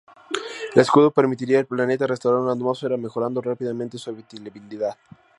El 0.73 0.81
escudo 0.81 1.11
permitiría 1.11 1.59
al 1.59 1.67
planeta 1.67 2.07
restaurar 2.07 2.41
su 2.41 2.49
atmósfera, 2.49 2.97
mejorando 2.97 3.39
rápidamente 3.39 3.99
su 3.99 4.09
habitabilidad. 4.09 4.97